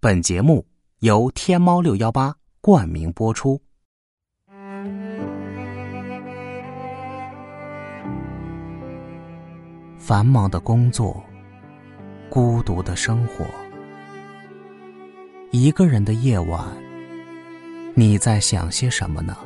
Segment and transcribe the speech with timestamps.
[0.00, 0.64] 本节目
[1.00, 3.60] 由天猫六幺八冠名播出。
[9.96, 11.20] 繁忙的工作，
[12.30, 13.44] 孤独的生活，
[15.50, 16.64] 一个人的夜晚，
[17.96, 19.36] 你在想些什么呢？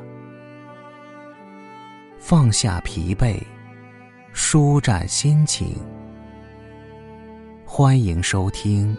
[2.19, 3.43] 放下疲惫，
[4.35, 5.75] 舒展心情。
[7.65, 8.95] 欢迎收听。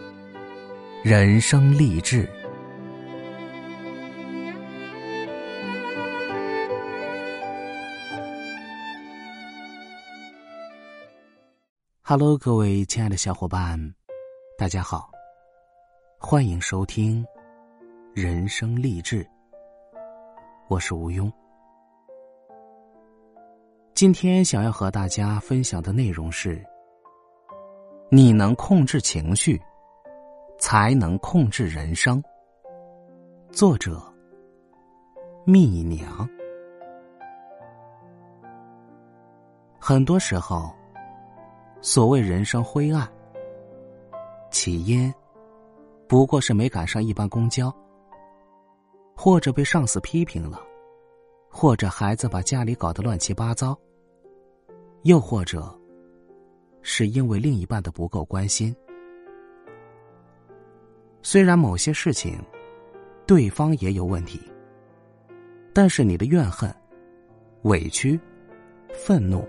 [1.04, 2.26] 人生励志。
[12.00, 13.78] Hello，各位亲爱的小伙伴，
[14.56, 15.10] 大家好，
[16.18, 17.22] 欢迎收听
[18.14, 19.28] 人生励志。
[20.68, 21.30] 我是吴庸。
[23.92, 26.64] 今天想要和大家分享的内容是：
[28.10, 29.60] 你能控制情绪。
[30.66, 32.24] 才能控制人生。
[33.52, 34.02] 作者：
[35.44, 36.26] 蜜娘。
[39.78, 40.74] 很多时候，
[41.82, 43.06] 所谓人生灰暗，
[44.50, 45.12] 起因
[46.08, 47.70] 不过是没赶上一班公交，
[49.14, 50.58] 或者被上司批评了，
[51.50, 53.78] 或者孩子把家里搞得乱七八糟，
[55.02, 55.78] 又或者
[56.80, 58.74] 是因为另一半的不够关心。
[61.26, 62.38] 虽然某些事情，
[63.26, 64.38] 对方也有问题，
[65.72, 66.72] 但是你的怨恨、
[67.62, 68.20] 委屈、
[68.92, 69.42] 愤怒、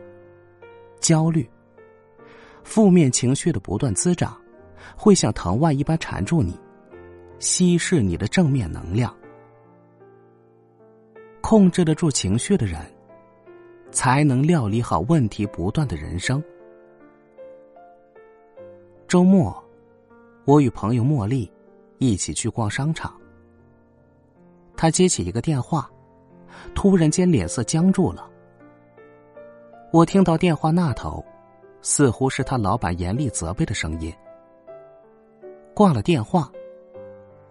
[1.01, 1.47] 焦虑、
[2.63, 4.41] 负面情绪的不断滋长，
[4.95, 6.57] 会像藤蔓一般缠住你，
[7.39, 9.13] 稀释你的正面能量。
[11.41, 12.79] 控制得住情绪的人，
[13.91, 16.41] 才能料理好问题不断的人生。
[19.09, 19.61] 周末，
[20.45, 21.51] 我与朋友茉莉。
[21.97, 23.13] 一起去逛商场，
[24.75, 25.89] 他接起一个电话，
[26.73, 28.29] 突然间脸色僵住了。
[29.91, 31.23] 我听到电话那头，
[31.81, 34.13] 似乎是他老板严厉责备的声音。
[35.73, 36.51] 挂了电话，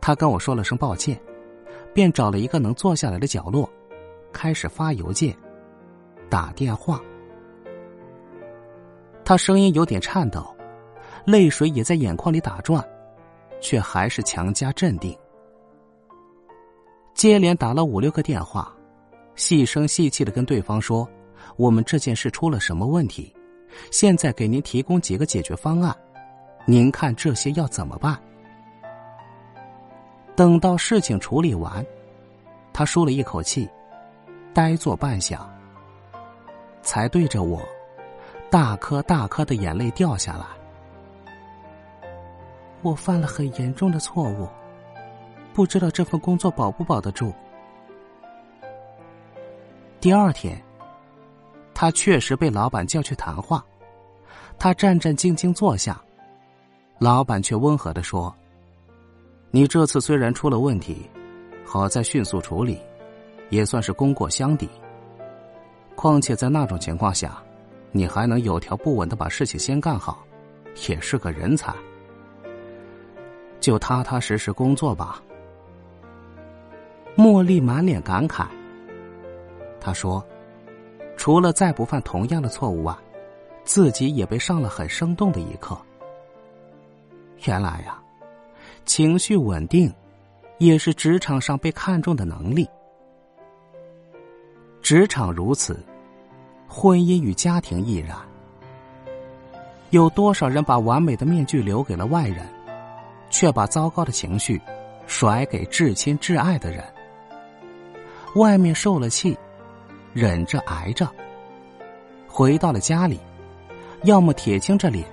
[0.00, 1.18] 他跟我说了声抱歉，
[1.94, 3.68] 便找了一个能坐下来的角落，
[4.32, 5.34] 开始发邮件、
[6.28, 7.00] 打电话。
[9.24, 10.54] 他声音有点颤抖，
[11.24, 12.86] 泪水也在眼眶里打转。
[13.60, 15.16] 却还是强加镇定，
[17.14, 18.72] 接连打了五六个电话，
[19.34, 21.08] 细声细气的跟对方说
[21.56, 23.34] ：“我们这件事出了什么问题？
[23.90, 25.94] 现在给您提供几个解决方案，
[26.66, 28.20] 您看这些要怎么办？”
[30.36, 31.84] 等到事情处理完，
[32.72, 33.68] 他舒了一口气，
[34.52, 35.38] 呆坐半晌，
[36.82, 37.62] 才对着我，
[38.50, 40.44] 大颗大颗的眼泪掉下来。
[42.84, 44.46] 我犯了很严重的错误，
[45.54, 47.32] 不知道这份工作保不保得住。
[50.02, 50.62] 第二天，
[51.72, 53.64] 他确实被老板叫去谈话，
[54.58, 55.98] 他战战兢兢坐下，
[56.98, 58.32] 老板却温和的说
[59.50, 61.08] ：“你这次虽然出了问题，
[61.64, 62.78] 好在迅速处理，
[63.48, 64.68] 也算是功过相抵。
[65.96, 67.42] 况且在那种情况下，
[67.92, 70.22] 你还能有条不紊的把事情先干好，
[70.86, 71.74] 也是个人才。”
[73.64, 75.22] 就踏踏实实工作吧。
[77.16, 78.44] 茉莉满脸感慨。
[79.80, 80.22] 她说
[81.16, 82.94] ：“除了再不犯同样的错误外，
[83.64, 85.78] 自己也被上了很生动的一课。
[87.46, 87.98] 原来呀，
[88.84, 89.90] 情绪稳定，
[90.58, 92.68] 也是职场上被看重的能力。
[94.82, 95.82] 职场如此，
[96.68, 98.14] 婚姻与家庭亦然。
[99.88, 102.46] 有多少人把完美的面具留给了外人？”
[103.34, 104.62] 却把糟糕的情绪
[105.08, 106.84] 甩给至亲至爱的人。
[108.36, 109.36] 外面受了气，
[110.12, 111.10] 忍着挨着。
[112.28, 113.18] 回到了家里，
[114.04, 115.04] 要么铁青着脸，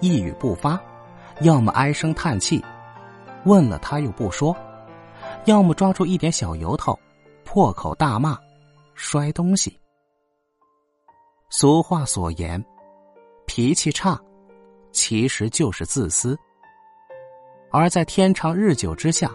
[0.00, 0.78] 一语不发；
[1.40, 2.62] 要么唉声叹气，
[3.46, 4.54] 问了他又不说；
[5.46, 6.98] 要么抓住一点小由头，
[7.44, 8.38] 破口大骂，
[8.94, 9.74] 摔东西。
[11.48, 12.62] 俗话所言，
[13.46, 14.20] 脾气差，
[14.92, 16.38] 其实就是自私。
[17.70, 19.30] 而在天长日久之下，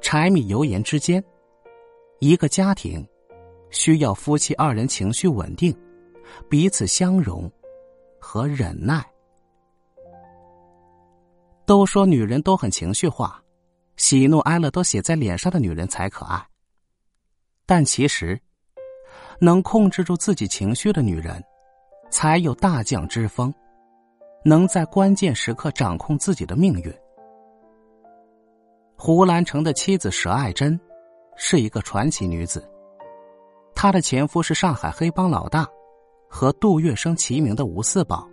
[0.00, 1.22] 柴米油盐之间，
[2.18, 3.06] 一个家庭
[3.70, 5.76] 需要夫妻二人情绪稳定，
[6.48, 7.50] 彼此相容
[8.18, 9.04] 和忍耐。
[11.66, 13.42] 都说女人都很情绪化，
[13.96, 16.42] 喜怒哀乐都写在脸上的女人才可爱。
[17.66, 18.40] 但其实，
[19.40, 21.42] 能控制住自己情绪的女人，
[22.10, 23.52] 才有大将之风，
[24.42, 26.94] 能在关键时刻掌控自己的命运。
[29.06, 30.80] 胡兰成的妻子佘爱珍，
[31.36, 32.66] 是一个传奇女子。
[33.74, 35.68] 她的前夫是上海黑帮老大，
[36.26, 38.26] 和杜月笙齐名的吴四宝。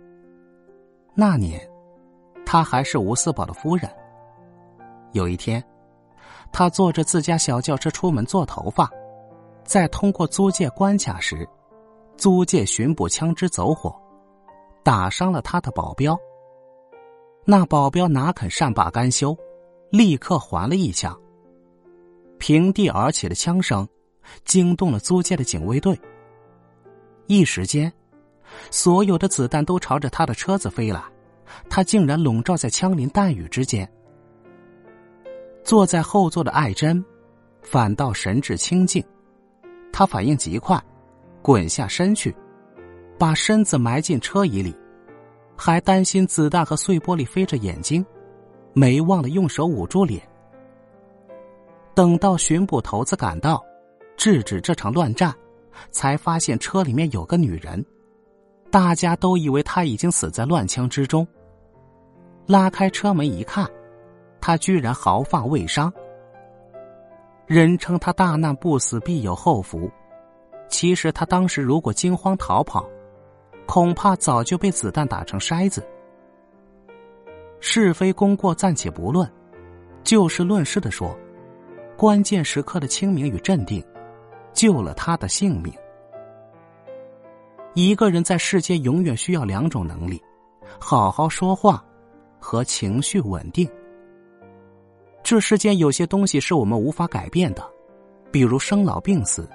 [1.14, 1.60] 那年，
[2.46, 3.86] 她还是吴四宝的夫人。
[5.12, 5.62] 有一天，
[6.50, 8.90] 她坐着自家小轿车出门做头发，
[9.64, 11.46] 在通过租界关卡时，
[12.16, 13.94] 租界巡捕枪支走火，
[14.82, 16.18] 打伤了她的保镖。
[17.44, 19.36] 那保镖哪肯善罢甘休？
[19.92, 21.14] 立刻还了一枪。
[22.38, 23.86] 平地而起的枪声，
[24.42, 25.96] 惊动了租界的警卫队。
[27.26, 27.92] 一时间，
[28.70, 31.04] 所有的子弹都朝着他的车子飞来，
[31.68, 33.86] 他竟然笼罩在枪林弹雨之间。
[35.62, 37.04] 坐在后座的艾珍，
[37.60, 39.04] 反倒神志清静，
[39.92, 40.82] 他反应极快，
[41.42, 42.34] 滚下身去，
[43.18, 44.74] 把身子埋进车椅里，
[45.54, 48.02] 还担心子弹和碎玻璃飞着眼睛。
[48.72, 50.22] 没忘了用手捂住脸。
[51.94, 53.62] 等到巡捕头子赶到，
[54.16, 55.34] 制止这场乱战，
[55.90, 57.84] 才发现车里面有个女人。
[58.70, 61.26] 大家都以为她已经死在乱枪之中。
[62.46, 63.70] 拉开车门一看，
[64.40, 65.92] 她居然毫发未伤。
[67.46, 69.90] 人称她大难不死必有后福，
[70.68, 72.88] 其实她当时如果惊慌逃跑，
[73.66, 75.86] 恐怕早就被子弹打成筛子。
[77.64, 79.30] 是非功过暂且不论，
[80.02, 81.16] 就事论事的说，
[81.96, 83.80] 关键时刻的清明与镇定，
[84.52, 85.72] 救了他的性命。
[87.74, 90.20] 一个人在世间永远需要两种能力：
[90.80, 91.82] 好好说话
[92.40, 93.70] 和情绪稳定。
[95.22, 97.64] 这世间有些东西是我们无法改变的，
[98.32, 99.48] 比如生老病死、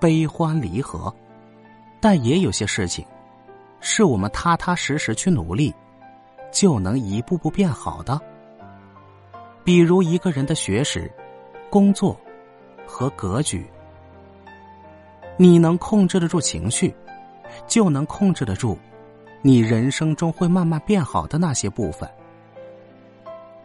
[0.00, 1.14] 悲欢离合；
[2.00, 3.06] 但也有些事情，
[3.78, 5.72] 是我们踏踏实实去努力。
[6.56, 8.18] 就能一步步变好的。
[9.62, 11.12] 比如一个人的学识、
[11.68, 12.18] 工作
[12.86, 13.66] 和格局，
[15.36, 16.94] 你能控制得住情绪，
[17.66, 18.78] 就能控制得住
[19.42, 22.08] 你人生中会慢慢变好的那些部分。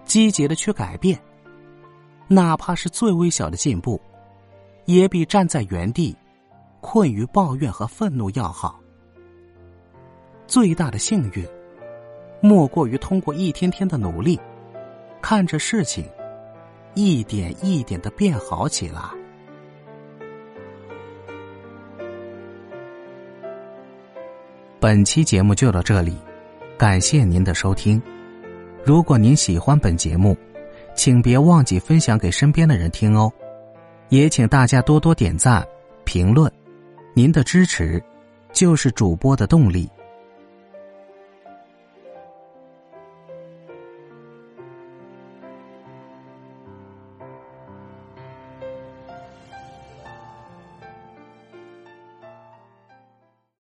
[0.04, 1.18] 积极的去改变，
[2.28, 4.02] 哪怕是最微小的进步，
[4.84, 6.14] 也比站在原地
[6.82, 8.82] 困于抱怨和愤怒要好。
[10.46, 11.48] 最大的幸运。
[12.42, 14.40] 莫过于通过一天天的努力，
[15.22, 16.04] 看着事情
[16.96, 19.00] 一点一点的变好起来。
[24.80, 26.18] 本期节目就到这里，
[26.76, 28.02] 感谢您的收听。
[28.84, 30.36] 如果您喜欢本节目，
[30.96, 33.32] 请别忘记分享给身边的人听哦。
[34.10, 35.64] 也请大家多多点赞、
[36.04, 36.52] 评论，
[37.14, 38.04] 您的支持
[38.52, 39.88] 就是主播的动力。